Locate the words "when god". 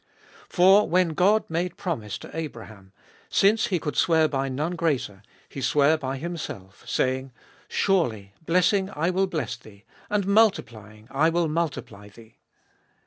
0.89-1.43